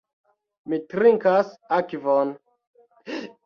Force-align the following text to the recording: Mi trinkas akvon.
Mi 0.73 0.79
trinkas 0.93 1.53
akvon. 1.79 2.35